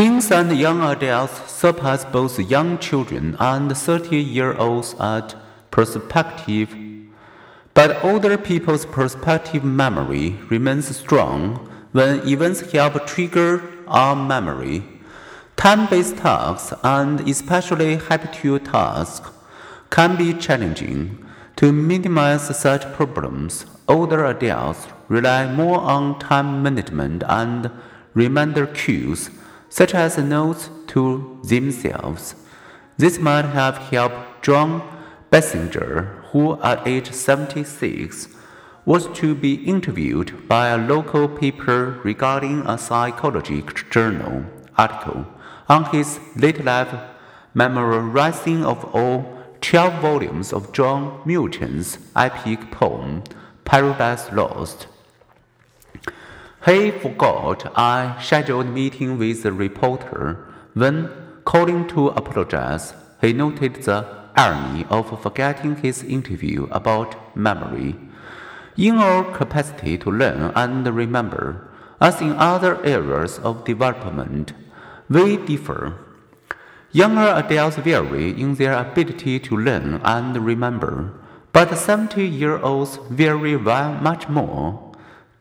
[0.00, 5.34] Teens and young adults surpass both young children and 30 year olds at
[5.70, 6.74] prospective,
[7.74, 11.56] but older people's prospective memory remains strong
[11.92, 14.82] when events help trigger our memory.
[15.56, 19.28] Time based tasks, and especially habitual tasks,
[19.90, 21.22] can be challenging.
[21.56, 27.70] To minimize such problems, older adults rely more on time management and
[28.14, 29.28] reminder cues,
[29.70, 32.34] such as notes to themselves.
[32.98, 34.82] This might have helped John
[35.30, 38.28] Basinger, who at age 76
[38.84, 44.44] was to be interviewed by a local paper regarding a psychology journal
[44.76, 45.24] article
[45.68, 46.92] on his late life
[47.54, 49.24] memorizing of all
[49.60, 53.22] 12 volumes of John Milton's epic poem,
[53.64, 54.88] Paradise Lost.
[56.66, 60.44] He forgot I scheduled meeting with the reporter.
[60.74, 61.08] When
[61.44, 64.04] calling to apologize, he noted the
[64.36, 67.96] irony of forgetting his interview about memory.
[68.76, 74.52] In our capacity to learn and remember, as in other areas of development,
[75.08, 75.94] we differ.
[76.92, 81.12] Younger adults vary in their ability to learn and remember,
[81.52, 84.89] but 70 year olds vary much more.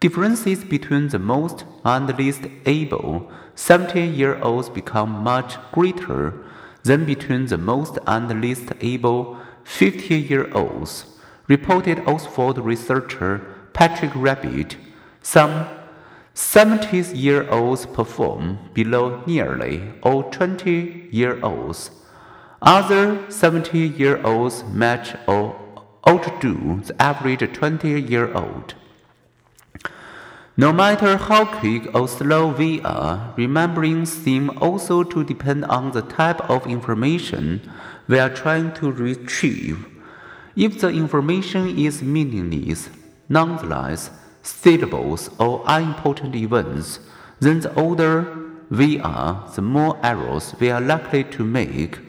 [0.00, 6.34] Differences between the most and least able 70 year olds become much greater
[6.84, 11.04] than between the most and least able 50 year olds,
[11.48, 13.40] reported Oxford researcher
[13.72, 14.76] Patrick Rabbitt.
[15.20, 15.66] Some
[16.32, 21.90] 70 year olds perform below nearly all 20 year olds.
[22.62, 25.58] Other 70 year olds match or
[26.06, 28.74] outdo the average 20 year old.
[30.60, 36.02] No matter how quick or slow we are, remembering seems also to depend on the
[36.02, 37.60] type of information
[38.08, 39.86] we are trying to retrieve.
[40.56, 42.90] If the information is meaningless,
[43.28, 44.10] nonetheless,
[44.42, 46.98] syllables or unimportant events,
[47.38, 52.00] then the older we are, the more errors we are likely to make.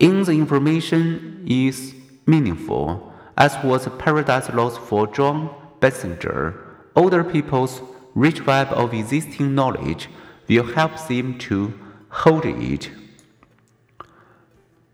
[0.00, 1.94] In the information is
[2.26, 6.65] meaningful, as was Paradise Lost for John Basinger.
[6.96, 7.82] Older people's
[8.14, 10.08] rich web of existing knowledge
[10.48, 11.74] will help them to
[12.08, 12.90] hold it.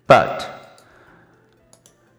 [0.09, 0.53] But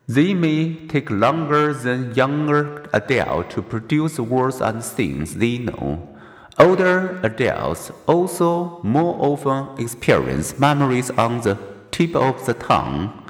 [0.07, 6.09] they may take longer than younger adults to produce words and things they know.
[6.57, 11.57] Older adults also more often experience memories on the
[11.91, 13.22] tip of the tongue.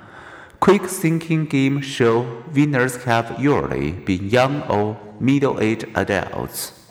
[0.64, 6.83] Quick thinking game show winners have usually been young or middle aged adults.